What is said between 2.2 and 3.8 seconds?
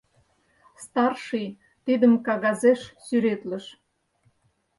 кагазеш сӱретлыш.